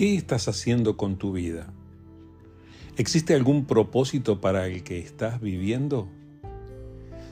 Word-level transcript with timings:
¿Qué 0.00 0.14
estás 0.14 0.48
haciendo 0.48 0.96
con 0.96 1.18
tu 1.18 1.32
vida? 1.32 1.74
¿Existe 2.96 3.34
algún 3.34 3.66
propósito 3.66 4.40
para 4.40 4.66
el 4.66 4.82
que 4.82 4.98
estás 4.98 5.42
viviendo? 5.42 6.08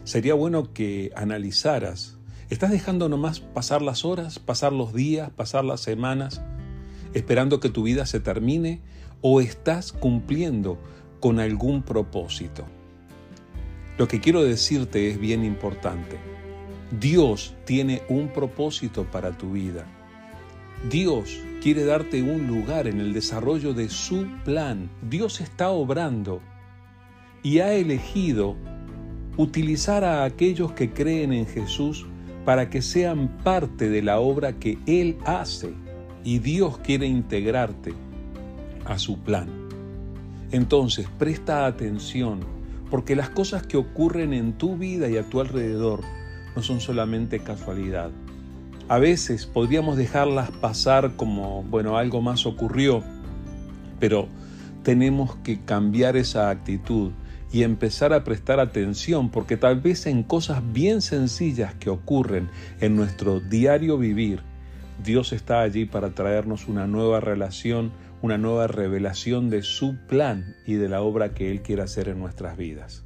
Sería 0.04 0.34
bueno 0.34 0.74
que 0.74 1.10
analizaras. 1.16 2.18
¿Estás 2.50 2.70
dejando 2.70 3.08
nomás 3.08 3.40
pasar 3.40 3.80
las 3.80 4.04
horas, 4.04 4.38
pasar 4.38 4.74
los 4.74 4.92
días, 4.92 5.30
pasar 5.30 5.64
las 5.64 5.80
semanas, 5.80 6.42
esperando 7.14 7.58
que 7.58 7.70
tu 7.70 7.84
vida 7.84 8.04
se 8.04 8.20
termine? 8.20 8.82
¿O 9.22 9.40
estás 9.40 9.90
cumpliendo 9.90 10.78
con 11.20 11.40
algún 11.40 11.82
propósito? 11.82 12.66
Lo 13.96 14.08
que 14.08 14.20
quiero 14.20 14.44
decirte 14.44 15.10
es 15.10 15.18
bien 15.18 15.42
importante. 15.42 16.18
Dios 17.00 17.54
tiene 17.64 18.02
un 18.10 18.28
propósito 18.28 19.04
para 19.10 19.38
tu 19.38 19.52
vida. 19.52 19.86
Dios 20.84 21.40
quiere 21.60 21.84
darte 21.84 22.22
un 22.22 22.46
lugar 22.46 22.86
en 22.86 23.00
el 23.00 23.12
desarrollo 23.12 23.74
de 23.74 23.88
su 23.88 24.28
plan. 24.44 24.88
Dios 25.02 25.40
está 25.40 25.70
obrando 25.70 26.40
y 27.42 27.58
ha 27.58 27.74
elegido 27.74 28.54
utilizar 29.36 30.04
a 30.04 30.22
aquellos 30.24 30.72
que 30.72 30.90
creen 30.92 31.32
en 31.32 31.46
Jesús 31.46 32.06
para 32.44 32.70
que 32.70 32.80
sean 32.80 33.28
parte 33.42 33.90
de 33.90 34.02
la 34.02 34.20
obra 34.20 34.52
que 34.52 34.78
Él 34.86 35.18
hace. 35.24 35.74
Y 36.22 36.38
Dios 36.38 36.78
quiere 36.78 37.06
integrarte 37.06 37.92
a 38.84 38.98
su 38.98 39.18
plan. 39.18 39.48
Entonces, 40.52 41.08
presta 41.18 41.66
atención, 41.66 42.40
porque 42.88 43.16
las 43.16 43.30
cosas 43.30 43.66
que 43.66 43.76
ocurren 43.76 44.32
en 44.32 44.52
tu 44.52 44.76
vida 44.76 45.08
y 45.10 45.16
a 45.16 45.28
tu 45.28 45.40
alrededor 45.40 46.02
no 46.54 46.62
son 46.62 46.80
solamente 46.80 47.40
casualidad. 47.40 48.10
A 48.88 48.98
veces 48.98 49.44
podríamos 49.44 49.98
dejarlas 49.98 50.50
pasar 50.50 51.14
como, 51.16 51.62
bueno, 51.64 51.98
algo 51.98 52.22
más 52.22 52.46
ocurrió, 52.46 53.04
pero 54.00 54.28
tenemos 54.82 55.36
que 55.36 55.60
cambiar 55.62 56.16
esa 56.16 56.48
actitud 56.48 57.12
y 57.52 57.64
empezar 57.64 58.14
a 58.14 58.24
prestar 58.24 58.60
atención 58.60 59.28
porque 59.28 59.58
tal 59.58 59.80
vez 59.82 60.06
en 60.06 60.22
cosas 60.22 60.62
bien 60.72 61.02
sencillas 61.02 61.74
que 61.74 61.90
ocurren 61.90 62.48
en 62.80 62.96
nuestro 62.96 63.40
diario 63.40 63.98
vivir, 63.98 64.40
Dios 65.04 65.34
está 65.34 65.60
allí 65.60 65.84
para 65.84 66.14
traernos 66.14 66.66
una 66.66 66.86
nueva 66.86 67.20
relación, 67.20 67.92
una 68.22 68.38
nueva 68.38 68.68
revelación 68.68 69.50
de 69.50 69.64
su 69.64 69.98
plan 70.06 70.56
y 70.66 70.74
de 70.74 70.88
la 70.88 71.02
obra 71.02 71.34
que 71.34 71.50
Él 71.50 71.60
quiere 71.60 71.82
hacer 71.82 72.08
en 72.08 72.20
nuestras 72.20 72.56
vidas. 72.56 73.04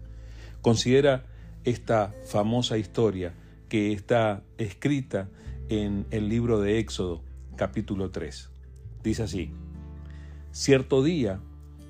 Considera 0.60 1.24
esta 1.64 2.14
famosa 2.24 2.78
historia 2.78 3.34
que 3.68 3.92
está 3.92 4.42
escrita 4.58 5.28
en 5.68 6.06
el 6.10 6.28
libro 6.28 6.60
de 6.60 6.78
Éxodo, 6.78 7.22
capítulo 7.56 8.10
3. 8.10 8.50
Dice 9.02 9.22
así, 9.22 9.50
Cierto 10.50 11.02
día, 11.02 11.40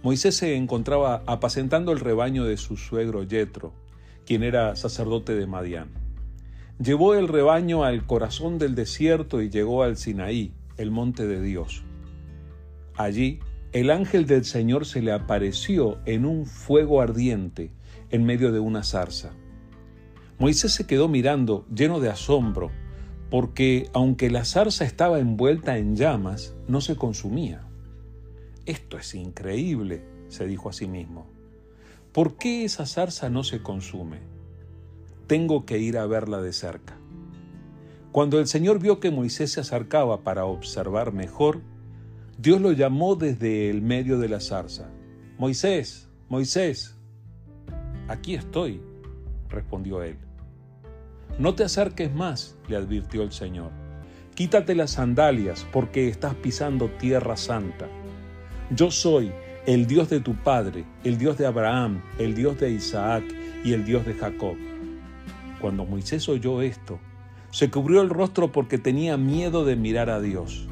Moisés 0.02 0.36
se 0.36 0.56
encontraba 0.56 1.22
apacentando 1.26 1.92
el 1.92 2.00
rebaño 2.00 2.44
de 2.44 2.56
su 2.56 2.76
suegro 2.76 3.22
Yetro, 3.22 3.72
quien 4.26 4.42
era 4.42 4.76
sacerdote 4.76 5.34
de 5.34 5.46
Madián. 5.46 5.90
Llevó 6.78 7.14
el 7.14 7.28
rebaño 7.28 7.84
al 7.84 8.06
corazón 8.06 8.58
del 8.58 8.74
desierto 8.74 9.42
y 9.42 9.50
llegó 9.50 9.82
al 9.82 9.96
Sinaí, 9.96 10.52
el 10.76 10.90
monte 10.90 11.26
de 11.26 11.40
Dios. 11.40 11.84
Allí, 12.96 13.40
el 13.72 13.90
ángel 13.90 14.26
del 14.26 14.44
Señor 14.44 14.86
se 14.86 15.02
le 15.02 15.12
apareció 15.12 15.98
en 16.04 16.26
un 16.26 16.46
fuego 16.46 17.00
ardiente 17.00 17.70
en 18.10 18.24
medio 18.24 18.52
de 18.52 18.58
una 18.58 18.84
zarza. 18.84 19.32
Moisés 20.38 20.72
se 20.72 20.86
quedó 20.86 21.08
mirando, 21.08 21.66
lleno 21.72 22.00
de 22.00 22.10
asombro, 22.10 22.70
porque 23.32 23.88
aunque 23.94 24.28
la 24.28 24.44
zarza 24.44 24.84
estaba 24.84 25.18
envuelta 25.18 25.78
en 25.78 25.96
llamas, 25.96 26.54
no 26.68 26.82
se 26.82 26.96
consumía. 26.96 27.66
Esto 28.66 28.98
es 28.98 29.14
increíble, 29.14 30.04
se 30.28 30.46
dijo 30.46 30.68
a 30.68 30.74
sí 30.74 30.86
mismo. 30.86 31.26
¿Por 32.12 32.36
qué 32.36 32.66
esa 32.66 32.84
zarza 32.84 33.30
no 33.30 33.42
se 33.42 33.62
consume? 33.62 34.18
Tengo 35.28 35.64
que 35.64 35.78
ir 35.78 35.96
a 35.96 36.04
verla 36.04 36.42
de 36.42 36.52
cerca. 36.52 36.98
Cuando 38.12 38.38
el 38.38 38.46
Señor 38.48 38.80
vio 38.80 39.00
que 39.00 39.10
Moisés 39.10 39.52
se 39.52 39.60
acercaba 39.60 40.24
para 40.24 40.44
observar 40.44 41.14
mejor, 41.14 41.62
Dios 42.36 42.60
lo 42.60 42.72
llamó 42.72 43.16
desde 43.16 43.70
el 43.70 43.80
medio 43.80 44.18
de 44.18 44.28
la 44.28 44.40
zarza. 44.40 44.90
Moisés, 45.38 46.06
Moisés. 46.28 46.98
Aquí 48.08 48.34
estoy, 48.34 48.82
respondió 49.48 50.02
él. 50.02 50.18
No 51.42 51.56
te 51.56 51.64
acerques 51.64 52.14
más, 52.14 52.56
le 52.68 52.76
advirtió 52.76 53.24
el 53.24 53.32
Señor. 53.32 53.72
Quítate 54.36 54.76
las 54.76 54.92
sandalias 54.92 55.66
porque 55.72 56.06
estás 56.06 56.36
pisando 56.36 56.88
tierra 56.88 57.36
santa. 57.36 57.88
Yo 58.70 58.92
soy 58.92 59.32
el 59.66 59.88
Dios 59.88 60.08
de 60.08 60.20
tu 60.20 60.36
padre, 60.36 60.84
el 61.02 61.18
Dios 61.18 61.38
de 61.38 61.46
Abraham, 61.46 62.00
el 62.20 62.36
Dios 62.36 62.60
de 62.60 62.70
Isaac 62.70 63.24
y 63.64 63.72
el 63.72 63.84
Dios 63.84 64.06
de 64.06 64.14
Jacob. 64.14 64.54
Cuando 65.60 65.84
Moisés 65.84 66.28
oyó 66.28 66.62
esto, 66.62 67.00
se 67.50 67.70
cubrió 67.70 68.02
el 68.02 68.10
rostro 68.10 68.52
porque 68.52 68.78
tenía 68.78 69.16
miedo 69.16 69.64
de 69.64 69.74
mirar 69.74 70.10
a 70.10 70.20
Dios. 70.20 70.68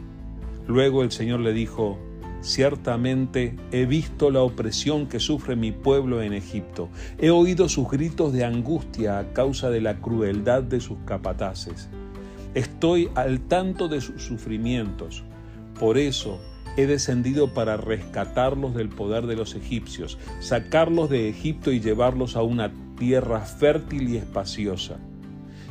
Luego 0.68 1.02
el 1.02 1.10
Señor 1.10 1.40
le 1.40 1.52
dijo, 1.52 1.98
Ciertamente 2.42 3.56
he 3.70 3.84
visto 3.84 4.30
la 4.30 4.40
opresión 4.40 5.06
que 5.06 5.20
sufre 5.20 5.56
mi 5.56 5.72
pueblo 5.72 6.22
en 6.22 6.32
Egipto. 6.32 6.88
He 7.18 7.30
oído 7.30 7.68
sus 7.68 7.90
gritos 7.90 8.32
de 8.32 8.44
angustia 8.44 9.18
a 9.18 9.32
causa 9.32 9.68
de 9.68 9.82
la 9.82 9.98
crueldad 10.00 10.62
de 10.62 10.80
sus 10.80 10.98
capataces. 11.04 11.88
Estoy 12.54 13.10
al 13.14 13.40
tanto 13.40 13.88
de 13.88 14.00
sus 14.00 14.22
sufrimientos. 14.22 15.22
Por 15.78 15.98
eso 15.98 16.40
he 16.76 16.86
descendido 16.86 17.52
para 17.52 17.76
rescatarlos 17.76 18.74
del 18.74 18.88
poder 18.88 19.26
de 19.26 19.36
los 19.36 19.54
egipcios, 19.54 20.18
sacarlos 20.40 21.10
de 21.10 21.28
Egipto 21.28 21.72
y 21.72 21.80
llevarlos 21.80 22.36
a 22.36 22.42
una 22.42 22.72
tierra 22.96 23.40
fértil 23.40 24.08
y 24.08 24.16
espaciosa 24.16 24.98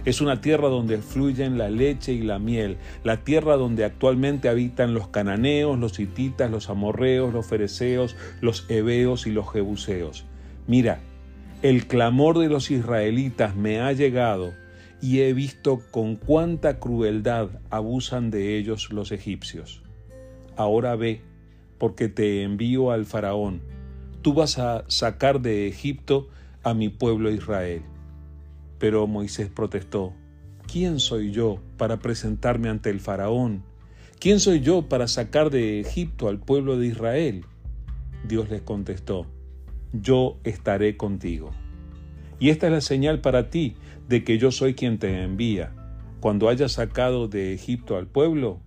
es 0.06 0.22
una 0.22 0.42
tierra 0.42 0.70
donde 0.70 1.00
fluyen 1.00 1.58
la 1.58 1.70
leche 1.70 2.14
y 2.14 2.22
la 2.22 2.40
miel, 2.40 2.78
la 3.04 3.18
tierra 3.18 3.58
donde 3.58 3.84
actualmente 3.84 4.50
habitan 4.50 4.94
los 4.94 5.10
cananeos, 5.10 5.78
los 5.78 6.00
hititas, 6.00 6.50
los 6.50 6.70
amorreos, 6.70 7.34
los 7.34 7.46
fereceos, 7.46 8.16
los 8.42 8.66
heveos 8.70 9.28
y 9.28 9.32
los 9.32 9.52
jebuseos. 9.52 10.26
Mira, 10.68 11.00
el 11.62 11.88
clamor 11.88 12.40
de 12.40 12.48
los 12.48 12.72
israelitas 12.72 13.56
me 13.56 13.82
ha 13.82 13.92
llegado 13.92 14.54
y 15.02 15.22
he 15.22 15.34
visto 15.34 15.82
con 15.92 16.16
cuánta 16.16 16.80
crueldad 16.80 17.50
abusan 17.70 18.32
de 18.32 18.58
ellos 18.58 18.92
los 18.92 19.12
egipcios. 19.12 19.82
Ahora 20.56 20.96
ve, 20.96 21.22
porque 21.78 22.10
te 22.10 22.44
envío 22.44 22.92
al 22.92 23.06
faraón. 23.06 23.62
Tú 24.22 24.34
vas 24.34 24.60
a 24.60 24.84
sacar 24.88 25.42
de 25.42 25.68
Egipto 25.68 26.28
a 26.64 26.74
mi 26.74 26.90
pueblo 26.90 27.32
Israel. 27.32 27.82
Pero 28.80 29.06
Moisés 29.08 29.50
protestó, 29.50 30.14
¿quién 30.72 31.00
soy 31.00 31.32
yo 31.32 31.60
para 31.78 32.00
presentarme 32.00 32.70
ante 32.70 32.90
el 32.90 33.00
faraón? 33.00 33.64
¿Quién 34.20 34.40
soy 34.40 34.62
yo 34.62 34.90
para 34.90 35.08
sacar 35.08 35.50
de 35.50 35.80
Egipto 35.80 36.28
al 36.28 36.40
pueblo 36.40 36.78
de 36.78 36.88
Israel? 36.88 37.46
Dios 38.28 38.50
les 38.50 38.62
contestó, 38.62 39.26
yo 39.94 40.38
estaré 40.44 40.98
contigo. 40.98 41.52
Y 42.40 42.50
esta 42.50 42.68
es 42.68 42.74
la 42.74 42.82
señal 42.82 43.22
para 43.22 43.50
ti 43.50 43.76
de 44.08 44.24
que 44.24 44.38
yo 44.38 44.52
soy 44.52 44.74
quien 44.74 44.98
te 44.98 45.24
envía. 45.24 45.74
Cuando 46.20 46.50
hayas 46.50 46.74
sacado 46.74 47.28
de 47.28 47.54
Egipto 47.54 47.98
al 47.98 48.08
pueblo, 48.08 48.60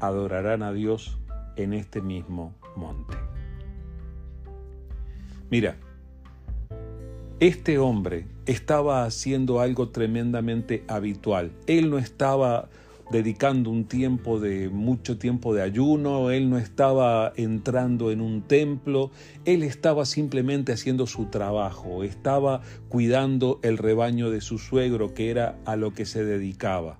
adorarán 0.00 0.62
a 0.62 0.72
Dios 0.72 1.18
en 1.56 1.72
este 1.74 2.00
mismo 2.00 2.54
monte. 2.76 3.16
Mira, 5.50 5.76
este 7.40 7.78
hombre 7.78 8.26
estaba 8.46 9.04
haciendo 9.04 9.60
algo 9.60 9.90
tremendamente 9.90 10.82
habitual. 10.88 11.52
Él 11.68 11.88
no 11.88 11.98
estaba 11.98 12.68
dedicando 13.12 13.70
un 13.70 13.84
tiempo 13.84 14.40
de 14.40 14.68
mucho 14.68 15.18
tiempo 15.18 15.54
de 15.54 15.62
ayuno, 15.62 16.30
él 16.30 16.50
no 16.50 16.58
estaba 16.58 17.32
entrando 17.36 18.10
en 18.10 18.20
un 18.20 18.42
templo, 18.42 19.12
él 19.44 19.62
estaba 19.62 20.04
simplemente 20.04 20.72
haciendo 20.72 21.06
su 21.06 21.26
trabajo, 21.26 22.02
estaba 22.02 22.60
cuidando 22.88 23.60
el 23.62 23.78
rebaño 23.78 24.30
de 24.30 24.40
su 24.40 24.58
suegro, 24.58 25.14
que 25.14 25.30
era 25.30 25.58
a 25.64 25.76
lo 25.76 25.92
que 25.92 26.06
se 26.06 26.24
dedicaba. 26.24 26.98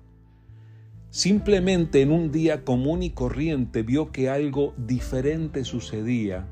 Simplemente 1.09 2.01
en 2.01 2.11
un 2.11 2.31
día 2.31 2.63
común 2.63 3.03
y 3.03 3.09
corriente 3.09 3.83
vio 3.83 4.11
que 4.11 4.29
algo 4.29 4.73
diferente 4.77 5.65
sucedía 5.65 6.47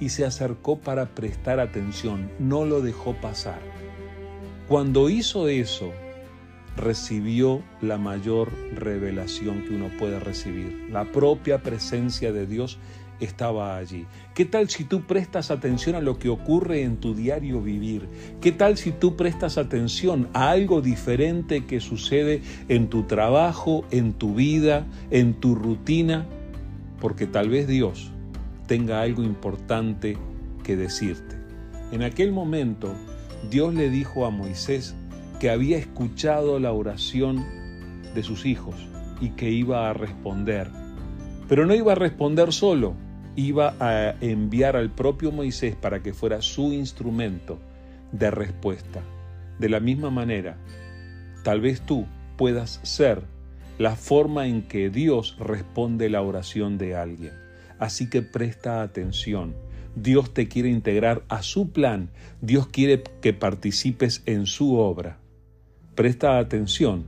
y 0.00 0.10
se 0.10 0.24
acercó 0.24 0.78
para 0.78 1.06
prestar 1.06 1.60
atención, 1.60 2.30
no 2.38 2.64
lo 2.64 2.80
dejó 2.80 3.14
pasar. 3.14 3.60
Cuando 4.68 5.08
hizo 5.08 5.48
eso, 5.48 5.90
recibió 6.76 7.62
la 7.80 7.98
mayor 7.98 8.52
revelación 8.74 9.64
que 9.64 9.74
uno 9.74 9.90
puede 9.98 10.20
recibir. 10.20 10.88
La 10.90 11.04
propia 11.10 11.62
presencia 11.62 12.32
de 12.32 12.46
Dios 12.46 12.78
estaba 13.18 13.76
allí. 13.76 14.06
¿Qué 14.34 14.44
tal 14.44 14.68
si 14.68 14.84
tú 14.84 15.02
prestas 15.02 15.50
atención 15.50 15.96
a 15.96 16.00
lo 16.00 16.18
que 16.18 16.28
ocurre 16.28 16.82
en 16.82 16.98
tu 16.98 17.14
diario 17.14 17.60
vivir? 17.60 18.08
¿Qué 18.40 18.52
tal 18.52 18.76
si 18.76 18.92
tú 18.92 19.16
prestas 19.16 19.58
atención 19.58 20.28
a 20.34 20.50
algo 20.50 20.80
diferente 20.80 21.64
que 21.66 21.80
sucede 21.80 22.42
en 22.68 22.88
tu 22.88 23.04
trabajo, 23.04 23.84
en 23.90 24.12
tu 24.12 24.34
vida, 24.34 24.86
en 25.10 25.34
tu 25.34 25.56
rutina? 25.56 26.26
porque 27.00 27.26
tal 27.26 27.48
vez 27.48 27.66
Dios 27.66 28.12
tenga 28.68 29.00
algo 29.00 29.24
importante 29.24 30.16
que 30.62 30.76
decirte. 30.76 31.34
En 31.90 32.02
aquel 32.02 32.30
momento, 32.30 32.94
Dios 33.50 33.74
le 33.74 33.88
dijo 33.88 34.26
a 34.26 34.30
Moisés 34.30 34.94
que 35.40 35.50
había 35.50 35.78
escuchado 35.78 36.60
la 36.60 36.72
oración 36.72 37.44
de 38.14 38.22
sus 38.22 38.44
hijos 38.44 38.74
y 39.20 39.30
que 39.30 39.50
iba 39.50 39.88
a 39.88 39.94
responder. 39.94 40.68
Pero 41.48 41.64
no 41.64 41.74
iba 41.74 41.92
a 41.92 41.96
responder 41.96 42.52
solo, 42.52 42.94
iba 43.36 43.74
a 43.80 44.14
enviar 44.20 44.76
al 44.76 44.90
propio 44.90 45.32
Moisés 45.32 45.74
para 45.74 46.02
que 46.02 46.12
fuera 46.12 46.42
su 46.42 46.72
instrumento 46.72 47.58
de 48.12 48.30
respuesta. 48.30 49.00
De 49.58 49.70
la 49.70 49.80
misma 49.80 50.10
manera, 50.10 50.58
tal 51.42 51.62
vez 51.62 51.80
tú 51.80 52.06
puedas 52.36 52.80
ser 52.82 53.22
la 53.78 53.96
forma 53.96 54.46
en 54.46 54.62
que 54.62 54.90
Dios 54.90 55.36
responde 55.38 56.10
la 56.10 56.20
oración 56.20 56.76
de 56.76 56.96
alguien. 56.96 57.47
Así 57.78 58.08
que 58.08 58.22
presta 58.22 58.82
atención. 58.82 59.54
Dios 59.94 60.32
te 60.32 60.48
quiere 60.48 60.68
integrar 60.68 61.22
a 61.28 61.42
su 61.42 61.70
plan. 61.70 62.10
Dios 62.40 62.68
quiere 62.68 63.02
que 63.20 63.32
participes 63.32 64.22
en 64.26 64.46
su 64.46 64.76
obra. 64.76 65.18
Presta 65.94 66.38
atención 66.38 67.04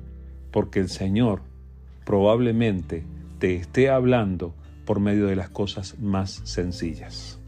porque 0.50 0.80
el 0.80 0.88
Señor 0.88 1.42
probablemente 2.04 3.04
te 3.38 3.54
esté 3.54 3.88
hablando 3.88 4.54
por 4.84 5.00
medio 5.00 5.26
de 5.26 5.36
las 5.36 5.50
cosas 5.50 5.98
más 6.00 6.40
sencillas. 6.44 7.39